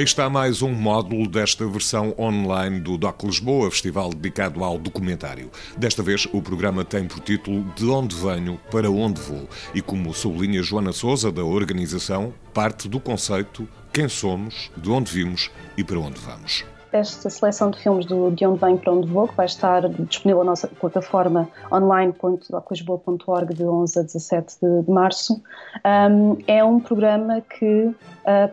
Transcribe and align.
Aí 0.00 0.04
está 0.04 0.30
mais 0.30 0.62
um 0.62 0.72
módulo 0.72 1.28
desta 1.28 1.66
versão 1.66 2.14
online 2.18 2.80
do 2.80 2.96
DOC 2.96 3.24
Lisboa, 3.26 3.70
festival 3.70 4.08
dedicado 4.08 4.64
ao 4.64 4.78
documentário. 4.78 5.50
Desta 5.76 6.02
vez, 6.02 6.26
o 6.32 6.40
programa 6.40 6.86
tem 6.86 7.06
por 7.06 7.20
título 7.20 7.70
De 7.76 7.84
onde 7.84 8.16
venho, 8.16 8.58
para 8.70 8.90
onde 8.90 9.20
vou. 9.20 9.46
E 9.74 9.82
como 9.82 10.14
sublinha 10.14 10.62
Joana 10.62 10.92
Souza, 10.94 11.30
da 11.30 11.44
organização, 11.44 12.32
parte 12.54 12.88
do 12.88 12.98
conceito 12.98 13.68
quem 13.92 14.08
somos, 14.08 14.70
de 14.74 14.88
onde 14.88 15.12
vimos 15.12 15.50
e 15.76 15.84
para 15.84 15.98
onde 16.00 16.18
vamos 16.18 16.64
esta 16.92 17.30
seleção 17.30 17.70
de 17.70 17.80
filmes 17.80 18.06
do 18.06 18.30
De 18.30 18.46
Onde 18.46 18.60
Vem 18.60 18.76
para 18.76 18.92
Onde 18.92 19.06
Vou, 19.06 19.28
que 19.28 19.36
vai 19.36 19.46
estar 19.46 19.88
disponível 19.88 20.44
na 20.44 20.50
nossa 20.50 20.68
plataforma 20.68 21.48
online.doclisboa.org 21.72 23.54
de 23.54 23.64
11 23.64 23.98
a 23.98 24.02
17 24.02 24.56
de, 24.60 24.82
de 24.82 24.90
março, 24.90 25.42
um, 26.10 26.36
é 26.46 26.64
um 26.64 26.80
programa 26.80 27.40
que 27.40 27.84
uh, 27.84 27.94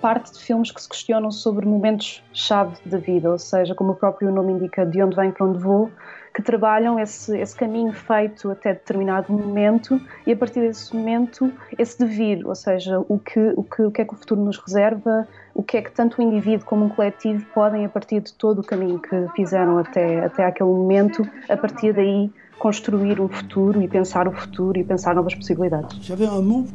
parte 0.00 0.32
de 0.32 0.38
filmes 0.40 0.70
que 0.70 0.82
se 0.82 0.88
questionam 0.88 1.30
sobre 1.30 1.66
momentos-chave 1.66 2.76
da 2.84 2.98
vida, 2.98 3.30
ou 3.30 3.38
seja, 3.38 3.74
como 3.74 3.92
o 3.92 3.94
próprio 3.94 4.30
nome 4.30 4.52
indica, 4.52 4.84
De 4.84 5.02
Onde 5.02 5.16
Vem 5.16 5.30
para 5.30 5.46
Onde 5.46 5.58
Vou, 5.58 5.90
que 6.34 6.42
trabalham 6.42 6.98
esse, 6.98 7.36
esse 7.38 7.54
caminho 7.54 7.92
feito 7.92 8.50
até 8.50 8.72
determinado 8.72 9.32
momento 9.32 10.00
e 10.26 10.32
a 10.32 10.36
partir 10.36 10.60
desse 10.60 10.94
momento 10.94 11.52
esse 11.78 11.96
devir, 11.96 12.44
ou 12.44 12.56
seja, 12.56 12.98
o 13.08 13.20
que, 13.20 13.38
o 13.56 13.62
que, 13.62 13.82
o 13.82 13.90
que 13.92 14.02
é 14.02 14.04
que 14.04 14.14
o 14.14 14.16
futuro 14.16 14.42
nos 14.42 14.58
reserva, 14.58 15.28
o 15.54 15.62
que 15.62 15.76
é 15.76 15.82
que 15.82 15.92
tanto 15.92 16.18
o 16.18 16.22
indivíduo 16.22 16.66
como 16.66 16.86
um 16.86 16.88
coletivo 16.88 17.46
podem, 17.54 17.84
a 17.84 17.88
partir 17.88 18.20
de 18.20 18.32
todo 18.32 18.58
o 18.58 18.64
caminho 18.64 18.98
que 18.98 19.28
fizeram 19.36 19.78
até, 19.78 20.24
até 20.24 20.44
aquele 20.44 20.70
momento, 20.70 21.24
a 21.48 21.56
partir 21.56 21.94
daí 21.94 22.28
construir 22.58 23.20
um 23.20 23.28
futuro 23.28 23.80
e 23.80 23.86
pensar 23.86 24.26
o 24.26 24.32
futuro 24.32 24.78
e 24.78 24.82
pensar 24.82 25.14
novas 25.14 25.36
possibilidades. 25.36 25.96
J'avais 26.02 26.26
un 26.26 26.42
mot 26.42 26.66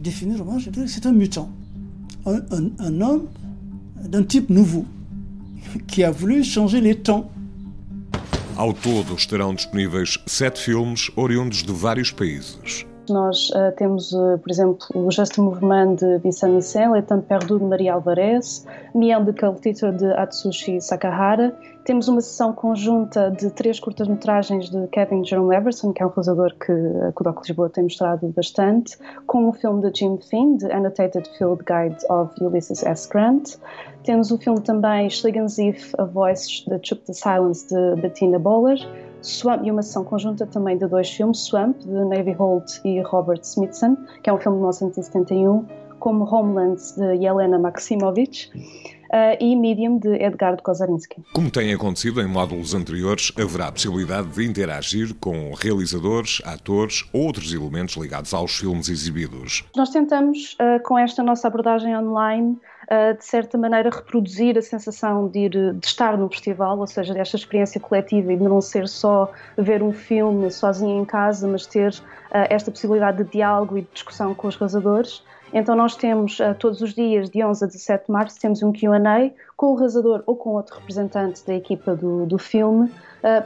définir 0.00 0.42
moi, 0.42 0.58
je 0.58 0.70
dirais 0.70 0.88
c'est 0.88 1.06
un 1.06 1.12
mutant. 1.12 1.50
Un, 2.24 2.40
un, 2.50 2.70
un 2.78 3.00
homme 3.00 3.28
d'un 3.96 4.22
type 4.22 4.48
nouveau 4.48 4.86
qui 5.86 6.04
a 6.04 6.10
voulu 6.10 6.42
changer 6.42 6.80
les 6.80 6.94
temps 6.94 7.30
ao 8.58 8.74
todo 8.74 9.14
estarão 9.14 9.54
disponíveis 9.54 10.18
sete 10.26 10.60
filmes 10.60 11.12
oriundos 11.14 11.62
de 11.62 11.72
vários 11.72 12.10
países. 12.10 12.84
Nós 13.08 13.50
uh, 13.50 13.72
temos, 13.76 14.12
uh, 14.12 14.38
por 14.38 14.50
exemplo, 14.50 14.78
o 14.94 15.10
Just 15.10 15.38
Movement 15.38 15.96
de 15.96 16.18
Vincent 16.18 16.50
Missel, 16.50 16.92
Le 16.92 17.02
Temps 17.02 17.24
Perdu 17.26 17.58
de 17.58 17.64
Maria 17.64 17.94
Alvarez, 17.94 18.66
Miel 18.94 19.24
de 19.24 19.32
Cultitor 19.32 19.92
de 19.92 20.06
Atsushi 20.12 20.80
Sakahara. 20.80 21.54
Temos 21.84 22.06
uma 22.06 22.20
sessão 22.20 22.52
conjunta 22.52 23.30
de 23.30 23.50
três 23.50 23.80
curtas-metragens 23.80 24.68
de 24.68 24.86
Kevin 24.88 25.24
Jerome 25.24 25.56
Everson, 25.56 25.92
que 25.92 26.02
é 26.02 26.06
um 26.06 26.10
realizador 26.10 26.54
que, 26.54 26.72
o 26.72 27.24
Doc 27.24 27.40
Lisboa 27.46 27.70
tem 27.70 27.84
mostrado 27.84 28.28
bastante, 28.28 28.98
com 29.26 29.48
o 29.48 29.52
filme 29.52 29.90
de 29.90 29.98
Jim 29.98 30.18
Finn, 30.18 30.56
de 30.56 30.70
Annotated 30.70 31.26
Field 31.38 31.64
Guide 31.64 31.96
of 32.10 32.32
Ulysses 32.42 32.82
S. 32.82 33.08
Grant. 33.08 33.56
Temos 34.04 34.30
o 34.30 34.38
filme 34.38 34.60
também 34.60 35.08
Schlingensief, 35.08 35.94
A 35.98 36.04
Voice 36.04 36.68
de 36.68 36.78
Chuck 36.86 37.02
the 37.06 37.14
Silence, 37.14 37.66
de 37.68 38.00
Bettina 38.02 38.38
Boller 38.38 38.78
Swamp, 39.22 39.64
e 39.64 39.70
uma 39.70 39.82
sessão 39.82 40.04
conjunta 40.04 40.46
também 40.46 40.76
de 40.76 40.86
dois 40.86 41.10
filmes, 41.10 41.38
Swamp, 41.38 41.78
de 41.78 42.04
Navy 42.04 42.32
Holt 42.32 42.80
e 42.84 43.00
Robert 43.02 43.40
Smithson, 43.42 43.96
que 44.22 44.30
é 44.30 44.32
um 44.32 44.38
filme 44.38 44.56
de 44.56 44.62
1971, 44.62 45.66
como 45.98 46.24
Homeland, 46.24 46.80
de 46.96 47.24
Yelena 47.24 47.58
Maximovich, 47.58 48.50
uh, 49.08 49.36
e 49.40 49.56
Medium, 49.56 49.98
de 49.98 50.14
Edgard 50.22 50.62
Kozarinski. 50.62 51.22
Como 51.32 51.50
tem 51.50 51.72
acontecido 51.72 52.20
em 52.20 52.26
módulos 52.26 52.74
anteriores, 52.74 53.32
haverá 53.36 53.68
a 53.68 53.72
possibilidade 53.72 54.28
de 54.28 54.44
interagir 54.44 55.14
com 55.20 55.52
realizadores, 55.54 56.40
atores 56.44 57.08
ou 57.12 57.28
outros 57.28 57.52
elementos 57.52 57.96
ligados 57.96 58.32
aos 58.32 58.56
filmes 58.56 58.88
exibidos. 58.88 59.64
Nós 59.76 59.90
tentamos, 59.90 60.54
uh, 60.54 60.82
com 60.82 60.98
esta 60.98 61.22
nossa 61.22 61.48
abordagem 61.48 61.96
online, 61.96 62.58
de 63.18 63.24
certa 63.24 63.58
maneira 63.58 63.90
reproduzir 63.90 64.56
a 64.56 64.62
sensação 64.62 65.28
de, 65.28 65.40
ir, 65.40 65.74
de 65.74 65.86
estar 65.86 66.16
no 66.16 66.28
festival, 66.28 66.78
ou 66.78 66.86
seja, 66.86 67.12
desta 67.12 67.36
experiência 67.36 67.78
coletiva 67.80 68.32
e 68.32 68.36
de 68.36 68.42
não 68.42 68.60
ser 68.60 68.88
só 68.88 69.30
ver 69.56 69.82
um 69.82 69.92
filme 69.92 70.50
sozinho 70.50 71.02
em 71.02 71.04
casa, 71.04 71.46
mas 71.46 71.66
ter 71.66 71.94
esta 72.30 72.70
possibilidade 72.70 73.24
de 73.24 73.30
diálogo 73.30 73.76
e 73.76 73.82
de 73.82 73.88
discussão 73.92 74.34
com 74.34 74.48
os 74.48 74.56
realizadores. 74.56 75.22
Então 75.52 75.74
nós 75.74 75.96
temos 75.96 76.38
todos 76.58 76.80
os 76.80 76.94
dias, 76.94 77.30
de 77.30 77.44
11 77.44 77.64
a 77.64 77.66
17 77.66 78.06
de 78.06 78.12
março, 78.12 78.40
temos 78.40 78.62
um 78.62 78.72
Q&A 78.72 79.30
com 79.56 79.72
o 79.72 79.74
realizador 79.74 80.22
ou 80.26 80.36
com 80.36 80.50
outro 80.50 80.76
representante 80.76 81.44
da 81.46 81.54
equipa 81.54 81.94
do, 81.94 82.26
do 82.26 82.38
filme, 82.38 82.90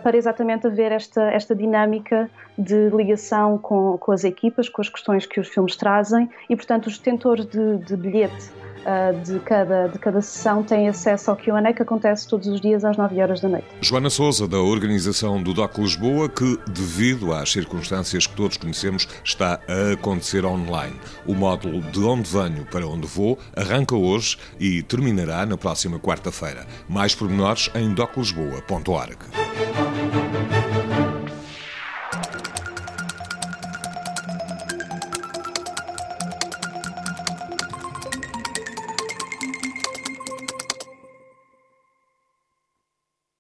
para 0.02 0.16
exatamente 0.16 0.66
haver 0.66 0.92
esta, 0.92 1.22
esta 1.30 1.54
dinâmica 1.54 2.30
de 2.58 2.90
ligação 2.90 3.56
com, 3.58 3.96
com 3.98 4.12
as 4.12 4.24
equipas, 4.24 4.68
com 4.68 4.82
as 4.82 4.88
questões 4.88 5.26
que 5.26 5.40
os 5.40 5.48
filmes 5.48 5.76
trazem 5.76 6.28
e, 6.48 6.56
portanto, 6.56 6.86
os 6.86 6.98
detentores 6.98 7.46
de, 7.46 7.78
de 7.78 7.96
bilhete 7.96 8.50
uh, 8.82 9.18
de, 9.22 9.40
cada, 9.40 9.88
de 9.88 9.98
cada 9.98 10.20
sessão 10.20 10.62
têm 10.62 10.88
acesso 10.88 11.30
ao 11.30 11.36
Q&A 11.36 11.72
que 11.72 11.82
acontece 11.82 12.28
todos 12.28 12.46
os 12.48 12.60
dias 12.60 12.84
às 12.84 12.96
9 12.96 13.20
horas 13.20 13.40
da 13.40 13.48
noite. 13.48 13.66
Joana 13.80 14.10
Souza, 14.10 14.46
da 14.46 14.58
organização 14.58 15.42
do 15.42 15.54
DOC 15.54 15.78
Lisboa, 15.78 16.28
que, 16.28 16.58
devido 16.68 17.32
às 17.32 17.50
circunstâncias 17.50 18.26
que 18.26 18.34
todos 18.34 18.56
conhecemos, 18.56 19.08
está 19.24 19.60
a 19.68 19.92
acontecer 19.92 20.44
online. 20.44 20.98
O 21.26 21.34
módulo 21.34 21.80
De 21.92 22.00
Onde 22.00 22.30
Venho 22.30 22.64
para 22.64 22.86
Onde 22.86 23.06
Vou 23.06 23.38
arranca 23.54 23.94
hoje 23.94 24.38
e 24.58 24.82
terminará 24.82 25.44
na 25.44 25.58
próxima 25.58 25.98
quarta-feira. 25.98 26.66
Mais 26.88 27.14
pormenores 27.14 27.68
em 27.74 27.92
doclisboa.org. 27.92 29.18